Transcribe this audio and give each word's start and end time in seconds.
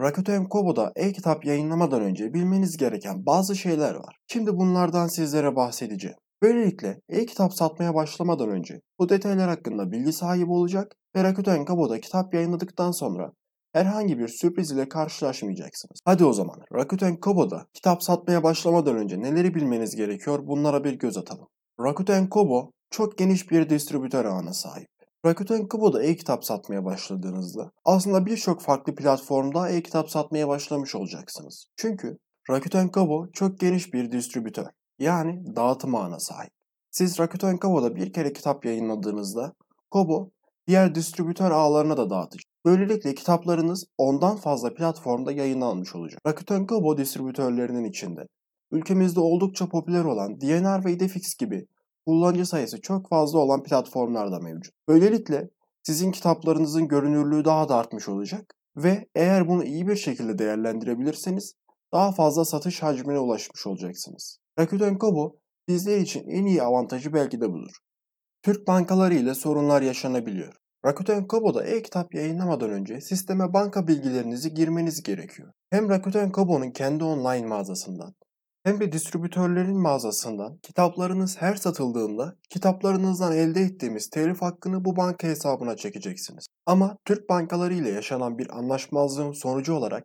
Rakuten 0.00 0.48
Kobo'da 0.48 0.92
e-kitap 0.96 1.44
yayınlamadan 1.44 2.02
önce 2.02 2.34
bilmeniz 2.34 2.76
gereken 2.76 3.26
bazı 3.26 3.56
şeyler 3.56 3.94
var. 3.94 4.16
Şimdi 4.26 4.56
bunlardan 4.56 5.06
sizlere 5.06 5.56
bahsedeceğim. 5.56 6.16
Böylelikle 6.42 7.00
e-kitap 7.08 7.54
satmaya 7.54 7.94
başlamadan 7.94 8.48
önce 8.48 8.80
bu 8.98 9.08
detaylar 9.08 9.48
hakkında 9.48 9.92
bilgi 9.92 10.12
sahibi 10.12 10.50
olacak 10.50 10.96
ve 11.16 11.24
Rakuten 11.24 11.64
Kobo'da 11.64 12.00
kitap 12.00 12.34
yayınladıktan 12.34 12.90
sonra 12.90 13.32
herhangi 13.72 14.18
bir 14.18 14.28
sürpriz 14.28 14.70
ile 14.70 14.88
karşılaşmayacaksınız. 14.88 16.00
Hadi 16.04 16.24
o 16.24 16.32
zaman 16.32 16.60
Rakuten 16.74 17.16
Kobo'da 17.16 17.66
kitap 17.74 18.02
satmaya 18.02 18.42
başlamadan 18.42 18.96
önce 18.96 19.20
neleri 19.20 19.54
bilmeniz 19.54 19.96
gerekiyor 19.96 20.46
bunlara 20.46 20.84
bir 20.84 20.92
göz 20.92 21.18
atalım. 21.18 21.46
Rakuten 21.80 22.28
Kobo 22.28 22.70
çok 22.90 23.18
geniş 23.18 23.50
bir 23.50 23.70
distribütör 23.70 24.24
ağına 24.24 24.52
sahip. 24.52 24.88
Rakuten 25.26 25.68
Kobo'da 25.68 26.02
e-kitap 26.02 26.44
satmaya 26.44 26.84
başladığınızda 26.84 27.72
aslında 27.84 28.26
birçok 28.26 28.62
farklı 28.62 28.94
platformda 28.94 29.68
e-kitap 29.68 30.10
satmaya 30.10 30.48
başlamış 30.48 30.94
olacaksınız. 30.94 31.66
Çünkü 31.76 32.18
Rakuten 32.50 32.88
Kobo 32.88 33.30
çok 33.32 33.60
geniş 33.60 33.94
bir 33.94 34.12
distribütör 34.12 34.66
yani 34.98 35.56
dağıtım 35.56 35.94
ağına 35.94 36.20
sahip. 36.20 36.50
Siz 36.90 37.20
Rakuten 37.20 37.56
Kobo'da 37.56 37.96
bir 37.96 38.12
kere 38.12 38.32
kitap 38.32 38.64
yayınladığınızda 38.64 39.52
Kobo 39.90 40.30
diğer 40.68 40.94
distribütör 40.94 41.50
ağlarına 41.50 41.96
da 41.96 42.10
dağıtacak. 42.10 42.50
Böylelikle 42.64 43.14
kitaplarınız 43.14 43.84
ondan 43.98 44.36
fazla 44.36 44.74
platformda 44.74 45.32
yayınlanmış 45.32 45.94
olacak. 45.94 46.20
Rakuten 46.26 46.66
Kobo 46.66 46.96
distribütörlerinin 46.96 47.84
içinde 47.84 48.26
ülkemizde 48.70 49.20
oldukça 49.20 49.68
popüler 49.68 50.04
olan 50.04 50.40
DNR 50.40 50.84
ve 50.84 50.92
Idefix 50.92 51.34
gibi 51.34 51.66
kullanıcı 52.10 52.46
sayısı 52.46 52.80
çok 52.80 53.08
fazla 53.08 53.38
olan 53.38 53.62
platformlar 53.62 54.32
da 54.32 54.38
mevcut. 54.38 54.74
Böylelikle 54.88 55.50
sizin 55.82 56.12
kitaplarınızın 56.12 56.88
görünürlüğü 56.88 57.44
daha 57.44 57.68
da 57.68 57.76
artmış 57.76 58.08
olacak 58.08 58.54
ve 58.76 59.08
eğer 59.14 59.48
bunu 59.48 59.64
iyi 59.64 59.88
bir 59.88 59.96
şekilde 59.96 60.38
değerlendirebilirseniz 60.38 61.54
daha 61.92 62.12
fazla 62.12 62.44
satış 62.44 62.82
hacmine 62.82 63.18
ulaşmış 63.18 63.66
olacaksınız. 63.66 64.38
Rakuten 64.58 64.98
Kobo 64.98 65.36
bizler 65.68 65.98
için 65.98 66.28
en 66.28 66.46
iyi 66.46 66.62
avantajı 66.62 67.12
belki 67.12 67.40
de 67.40 67.52
budur. 67.52 67.76
Türk 68.42 68.66
bankaları 68.68 69.14
ile 69.14 69.34
sorunlar 69.34 69.82
yaşanabiliyor. 69.82 70.54
Rakuten 70.86 71.26
Kobo'da 71.26 71.64
e-kitap 71.64 72.14
yayınlamadan 72.14 72.70
önce 72.70 73.00
sisteme 73.00 73.52
banka 73.52 73.88
bilgilerinizi 73.88 74.54
girmeniz 74.54 75.02
gerekiyor. 75.02 75.52
Hem 75.70 75.88
Rakuten 75.88 76.32
Kobo'nun 76.32 76.70
kendi 76.70 77.04
online 77.04 77.46
mağazasından 77.46 78.14
hem 78.64 78.80
de 78.80 78.92
distribütörlerin 78.92 79.80
mağazasından 79.80 80.58
kitaplarınız 80.62 81.36
her 81.42 81.54
satıldığında 81.54 82.36
kitaplarınızdan 82.50 83.32
elde 83.32 83.60
ettiğimiz 83.60 84.10
telif 84.10 84.42
hakkını 84.42 84.84
bu 84.84 84.96
banka 84.96 85.28
hesabına 85.28 85.76
çekeceksiniz. 85.76 86.46
Ama 86.66 86.96
Türk 87.04 87.28
bankaları 87.28 87.74
ile 87.74 87.90
yaşanan 87.90 88.38
bir 88.38 88.58
anlaşmazlığın 88.58 89.32
sonucu 89.32 89.74
olarak 89.74 90.04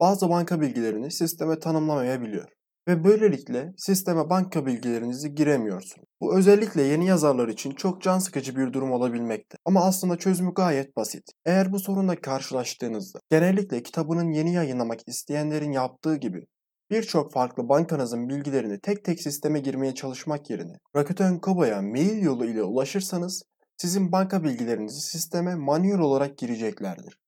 bazı 0.00 0.28
banka 0.28 0.60
bilgilerini 0.60 1.10
sisteme 1.10 1.58
tanımlamayabiliyor 1.58 2.48
ve 2.88 3.04
böylelikle 3.04 3.72
sisteme 3.76 4.30
banka 4.30 4.66
bilgilerinizi 4.66 5.34
giremiyorsunuz. 5.34 6.06
Bu 6.20 6.38
özellikle 6.38 6.82
yeni 6.82 7.06
yazarlar 7.06 7.48
için 7.48 7.70
çok 7.70 8.02
can 8.02 8.18
sıkıcı 8.18 8.56
bir 8.56 8.72
durum 8.72 8.92
olabilmekte. 8.92 9.56
Ama 9.64 9.84
aslında 9.84 10.16
çözümü 10.16 10.54
gayet 10.54 10.96
basit. 10.96 11.22
Eğer 11.44 11.72
bu 11.72 11.78
sorunla 11.78 12.16
karşılaştığınızda 12.16 13.18
genellikle 13.30 13.82
kitabının 13.82 14.32
yeni 14.32 14.54
yayınlamak 14.54 15.00
isteyenlerin 15.06 15.72
yaptığı 15.72 16.16
gibi 16.16 16.46
birçok 16.94 17.32
farklı 17.32 17.68
bankanızın 17.68 18.28
bilgilerini 18.28 18.80
tek 18.80 19.04
tek 19.04 19.20
sisteme 19.20 19.60
girmeye 19.60 19.94
çalışmak 19.94 20.50
yerine 20.50 20.78
Rakuten 20.96 21.38
Kobo'ya 21.38 21.82
mail 21.82 22.22
yolu 22.22 22.44
ile 22.44 22.62
ulaşırsanız 22.62 23.42
sizin 23.76 24.12
banka 24.12 24.44
bilgilerinizi 24.44 25.00
sisteme 25.00 25.54
manuel 25.54 25.98
olarak 25.98 26.38
gireceklerdir. 26.38 27.18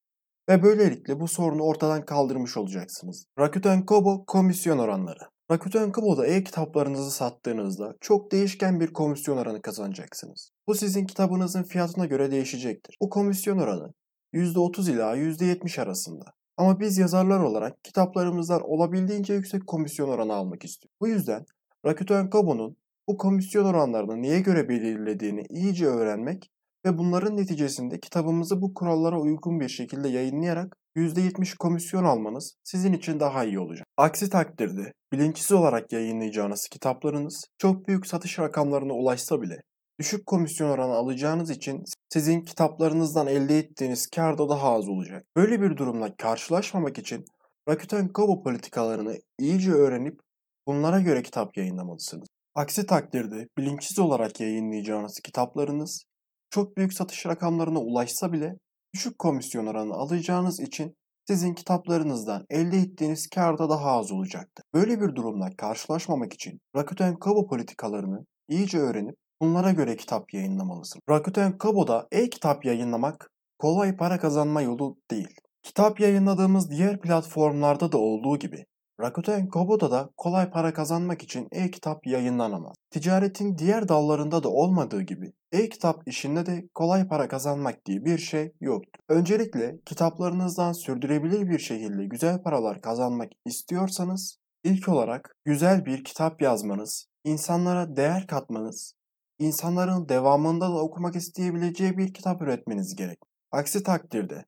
Ve 0.49 0.63
böylelikle 0.63 1.21
bu 1.21 1.29
sorunu 1.29 1.63
ortadan 1.63 2.05
kaldırmış 2.05 2.57
olacaksınız. 2.57 3.27
Rakuten 3.39 3.87
Kobo 3.87 4.25
komisyon 4.27 4.79
oranları. 4.79 5.23
Rakuten 5.51 5.93
Kobo'da 5.93 6.27
e-kitaplarınızı 6.27 7.11
sattığınızda 7.11 7.95
çok 8.01 8.33
değişken 8.33 8.81
bir 8.81 8.93
komisyon 8.93 9.37
oranı 9.37 9.63
kazanacaksınız. 9.63 10.51
Bu 10.69 10.75
sizin 10.75 11.07
kitabınızın 11.07 11.63
fiyatına 11.63 12.07
göre 12.07 12.31
değişecektir. 12.31 12.97
Bu 13.01 13.11
komisyon 13.11 13.59
oranı 13.59 13.93
%30 14.35 14.91
ila 14.91 15.17
%70 15.17 15.81
arasında. 15.81 16.36
Ama 16.57 16.81
biz 16.81 16.99
yazarlar 16.99 17.41
olarak 17.41 17.85
kitaplarımızdan 17.85 18.61
olabildiğince 18.71 19.35
yüksek 19.35 19.67
komisyon 19.67 20.09
oranı 20.09 20.35
almak 20.35 20.65
istiyoruz. 20.65 20.97
Bu 21.01 21.09
yüzden 21.09 21.45
Rakuten 21.87 22.31
Kobo'nun 22.31 22.77
bu 23.09 23.17
komisyon 23.17 23.65
oranlarını 23.65 24.23
niye 24.23 24.41
göre 24.41 24.69
belirlediğini 24.69 25.43
iyice 25.49 25.87
öğrenmek 25.87 26.51
ve 26.87 26.99
bunların 26.99 27.37
neticesinde 27.37 28.01
kitabımızı 28.01 28.61
bu 28.63 28.75
kurallara 28.75 29.21
uygun 29.21 29.61
bir 29.61 29.69
şekilde 29.69 30.09
yayınlayarak 30.09 30.77
%70 30.97 31.57
komisyon 31.57 32.05
almanız 32.05 32.57
sizin 32.65 32.93
için 32.93 33.21
daha 33.21 33.45
iyi 33.45 33.59
olacak. 33.59 33.87
Aksi 33.97 34.31
takdirde 34.31 34.93
bilinçsiz 35.13 35.53
olarak 35.53 35.93
yayınlayacağınız 35.93 36.69
kitaplarınız 36.69 37.45
çok 37.59 37.89
büyük 37.89 38.07
satış 38.07 38.39
rakamlarına 38.39 38.93
ulaşsa 38.93 39.43
bile 39.43 39.63
düşük 39.99 40.27
komisyon 40.27 40.71
oranı 40.71 40.93
alacağınız 40.93 41.51
için 41.51 41.85
sizin 42.13 42.41
kitaplarınızdan 42.41 43.27
elde 43.27 43.59
ettiğiniz 43.59 44.07
kar 44.07 44.39
da 44.39 44.49
daha 44.49 44.73
az 44.73 44.89
olacak. 44.89 45.27
Böyle 45.37 45.63
bir 45.63 45.77
durumla 45.77 46.17
karşılaşmamak 46.17 46.99
için 46.99 47.25
Rakuten 47.69 48.09
Kobo 48.09 48.43
politikalarını 48.43 49.17
iyice 49.39 49.73
öğrenip 49.73 50.21
bunlara 50.67 51.01
göre 51.01 51.23
kitap 51.23 51.57
yayınlamalısınız. 51.57 52.29
Aksi 52.55 52.87
takdirde 52.87 53.49
bilinçsiz 53.59 53.99
olarak 53.99 54.41
yayınlayacağınız 54.41 55.21
kitaplarınız 55.25 56.05
çok 56.51 56.77
büyük 56.77 56.95
satış 56.95 57.27
rakamlarına 57.27 57.79
ulaşsa 57.79 58.33
bile 58.33 58.57
düşük 58.95 59.19
komisyon 59.19 59.67
oranı 59.67 59.95
alacağınız 59.95 60.61
için 60.61 60.97
sizin 61.29 61.55
kitaplarınızdan 61.55 62.45
elde 62.51 62.77
ettiğiniz 62.77 63.29
kar 63.35 63.59
da 63.59 63.71
daha 63.71 63.91
az 63.91 64.13
olacaktır. 64.13 64.65
Böyle 64.75 65.01
bir 65.01 65.15
durumla 65.15 65.51
karşılaşmamak 65.57 66.33
için 66.33 66.61
Rakuten 66.77 67.15
Kobo 67.15 67.47
politikalarını 67.47 68.27
iyice 68.49 68.79
öğrenip 68.79 69.17
bunlara 69.41 69.71
göre 69.71 69.97
kitap 69.97 70.35
yayınlamalısın. 70.35 71.03
Rakuten 71.11 71.59
Kobo'da 71.59 72.09
e-kitap 72.13 72.65
yayınlamak 72.65 73.31
kolay 73.59 73.97
para 73.97 74.19
kazanma 74.19 74.63
yolu 74.63 74.97
değil. 75.11 75.41
Kitap 75.63 76.01
yayınladığımız 76.01 76.71
diğer 76.71 77.01
platformlarda 77.01 77.93
da 77.93 77.99
olduğu 77.99 78.39
gibi 78.39 78.67
Rakuten 79.01 79.49
Kobo'da 79.49 79.91
da 79.91 80.11
kolay 80.17 80.51
para 80.51 80.73
kazanmak 80.75 81.23
için 81.23 81.49
e-kitap 81.53 82.07
yayınlanamaz. 82.07 82.75
Ticaretin 82.91 83.59
diğer 83.59 83.89
dallarında 83.89 84.43
da 84.43 84.49
olmadığı 84.49 85.03
gibi 85.03 85.33
e-kitap 85.53 86.09
işinde 86.09 86.47
de 86.47 86.69
kolay 86.75 87.09
para 87.09 87.29
kazanmak 87.29 87.87
diye 87.87 88.05
bir 88.05 88.19
şey 88.19 88.53
yoktur. 88.61 89.03
Öncelikle 89.09 89.79
kitaplarınızdan 89.87 90.73
sürdürebilir 90.73 91.49
bir 91.49 91.59
şekilde 91.59 92.07
güzel 92.07 92.43
paralar 92.43 92.81
kazanmak 92.81 93.33
istiyorsanız 93.45 94.39
ilk 94.65 94.89
olarak 94.89 95.37
güzel 95.45 95.87
bir 95.87 96.05
kitap 96.05 96.43
yazmanız, 96.43 97.07
insanlara 97.25 97.97
değer 97.97 98.27
katmanız, 98.27 98.95
insanların 99.39 100.09
devamında 100.09 100.69
da 100.69 100.79
okumak 100.83 101.17
isteyebileceği 101.17 101.99
bir 101.99 102.15
kitap 102.15 102.43
üretmeniz 102.43 102.97
gerek. 102.97 103.19
Aksi 103.53 103.83
takdirde 103.83 104.45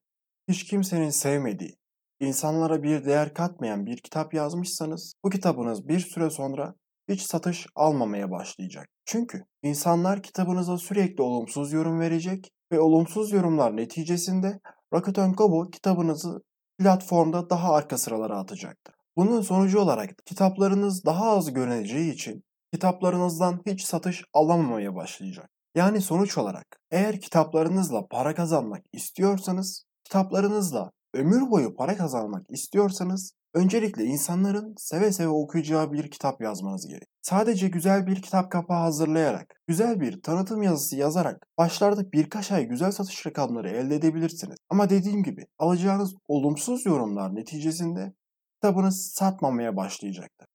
hiç 0.49 0.65
kimsenin 0.65 1.10
sevmediği, 1.10 1.76
insanlara 2.21 2.82
bir 2.82 3.04
değer 3.04 3.34
katmayan 3.34 3.87
bir 3.87 3.97
kitap 3.97 4.34
yazmışsanız 4.34 5.15
bu 5.25 5.31
kitabınız 5.31 5.88
bir 5.88 6.00
süre 6.00 6.31
sonra 6.31 6.75
hiç 7.09 7.22
satış 7.22 7.66
almamaya 7.75 8.31
başlayacak. 8.31 8.88
Çünkü 9.04 9.44
insanlar 9.62 10.22
kitabınıza 10.22 10.78
sürekli 10.78 11.22
olumsuz 11.22 11.72
yorum 11.72 12.00
verecek 12.00 12.53
ve 12.72 12.81
olumsuz 12.81 13.32
yorumlar 13.32 13.76
neticesinde 13.76 14.60
Rakuten 14.94 15.34
Kobo 15.34 15.70
kitabınızı 15.70 16.43
platformda 16.78 17.50
daha 17.50 17.75
arka 17.75 17.99
sıralara 17.99 18.38
atacaktır. 18.38 18.94
Bunun 19.16 19.41
sonucu 19.41 19.81
olarak 19.81 20.10
kitaplarınız 20.26 21.05
daha 21.05 21.31
az 21.31 21.53
görüneceği 21.53 22.12
için 22.12 22.44
kitaplarınızdan 22.72 23.60
hiç 23.66 23.82
satış 23.82 24.24
alamamaya 24.32 24.94
başlayacak. 24.94 25.50
Yani 25.74 26.00
sonuç 26.00 26.38
olarak 26.38 26.80
eğer 26.90 27.20
kitaplarınızla 27.20 28.06
para 28.06 28.34
kazanmak 28.34 28.82
istiyorsanız, 28.92 29.84
kitaplarınızla 30.04 30.90
ömür 31.14 31.50
boyu 31.50 31.76
para 31.76 31.96
kazanmak 31.96 32.50
istiyorsanız 32.50 33.32
öncelikle 33.54 34.04
insanların 34.04 34.75
seve 34.76 35.12
seve 35.12 35.28
okuyacağı 35.28 35.93
bir 35.93 36.10
kitap 36.10 36.40
yazmanız 36.40 36.87
gerek. 36.88 37.08
Sadece 37.22 37.69
güzel 37.69 38.06
bir 38.06 38.22
kitap 38.22 38.52
kapağı 38.52 38.81
hazırlayarak, 38.81 39.60
güzel 39.66 40.00
bir 40.00 40.22
tanıtım 40.22 40.62
yazısı 40.62 40.96
yazarak 40.96 41.46
başlarda 41.58 42.12
birkaç 42.12 42.52
ay 42.52 42.64
güzel 42.64 42.90
satış 42.90 43.26
rakamları 43.26 43.69
elde 43.70 43.94
edebilirsiniz. 43.94 44.56
Ama 44.70 44.90
dediğim 44.90 45.22
gibi 45.22 45.46
alacağınız 45.58 46.14
olumsuz 46.28 46.87
yorumlar 46.87 47.34
neticesinde 47.34 48.12
kitabınız 48.54 49.12
satmamaya 49.14 49.76
başlayacaktır. 49.76 50.48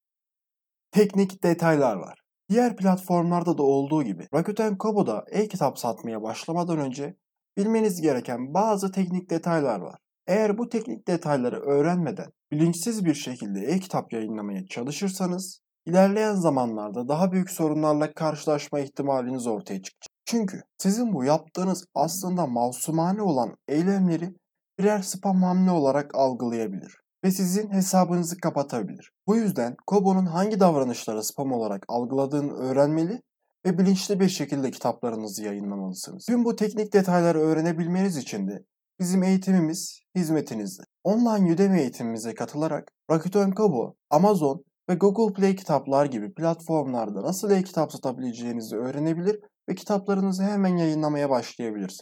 Teknik 0.94 1.42
detaylar 1.42 1.96
var. 1.96 2.18
Diğer 2.50 2.76
platformlarda 2.76 3.58
da 3.58 3.62
olduğu 3.62 4.02
gibi 4.02 4.28
Rakuten 4.34 4.78
Kobo'da 4.78 5.24
e-kitap 5.30 5.78
satmaya 5.78 6.22
başlamadan 6.22 6.78
önce 6.78 7.16
bilmeniz 7.56 8.00
gereken 8.00 8.54
bazı 8.54 8.92
teknik 8.92 9.30
detaylar 9.30 9.80
var. 9.80 9.98
Eğer 10.26 10.58
bu 10.58 10.68
teknik 10.68 11.08
detayları 11.08 11.60
öğrenmeden 11.60 12.32
bilinçsiz 12.52 13.04
bir 13.04 13.14
şekilde 13.14 13.60
e-kitap 13.60 14.12
yayınlamaya 14.12 14.66
çalışırsanız 14.66 15.60
ilerleyen 15.86 16.34
zamanlarda 16.34 17.08
daha 17.08 17.32
büyük 17.32 17.50
sorunlarla 17.50 18.12
karşılaşma 18.12 18.80
ihtimaliniz 18.80 19.46
ortaya 19.46 19.82
çıkacak. 19.82 20.12
Çünkü 20.24 20.62
sizin 20.78 21.12
bu 21.12 21.24
yaptığınız 21.24 21.84
aslında 21.94 22.46
masumane 22.46 23.22
olan 23.22 23.56
eylemleri 23.68 24.34
birer 24.78 24.98
spam 24.98 25.42
hamle 25.42 25.70
olarak 25.70 26.14
algılayabilir. 26.14 27.03
Ve 27.24 27.30
sizin 27.30 27.70
hesabınızı 27.70 28.36
kapatabilir. 28.36 29.12
Bu 29.26 29.36
yüzden 29.36 29.76
Kobo'nun 29.86 30.26
hangi 30.26 30.60
davranışları 30.60 31.24
spam 31.24 31.52
olarak 31.52 31.84
algıladığını 31.88 32.52
öğrenmeli 32.52 33.22
ve 33.66 33.78
bilinçli 33.78 34.20
bir 34.20 34.28
şekilde 34.28 34.70
kitaplarınızı 34.70 35.44
yayınlamalısınız. 35.44 36.24
Tüm 36.26 36.44
bu 36.44 36.56
teknik 36.56 36.92
detayları 36.92 37.38
öğrenebilmeniz 37.38 38.16
için 38.16 38.48
de 38.48 38.64
bizim 39.00 39.22
eğitimimiz 39.22 40.00
hizmetinizde. 40.16 40.82
Online 41.04 41.52
Udemy 41.52 41.80
eğitimimize 41.80 42.34
katılarak 42.34 42.88
Rakuten 43.10 43.50
Kobo, 43.50 43.94
Amazon 44.10 44.64
ve 44.88 44.94
Google 44.94 45.34
Play 45.34 45.56
kitaplar 45.56 46.06
gibi 46.06 46.34
platformlarda 46.34 47.22
nasıl 47.22 47.50
e-kitap 47.50 47.92
satabileceğinizi 47.92 48.76
öğrenebilir 48.76 49.40
ve 49.68 49.74
kitaplarınızı 49.74 50.42
hemen 50.42 50.76
yayınlamaya 50.76 51.30
başlayabilirsiniz. 51.30 51.92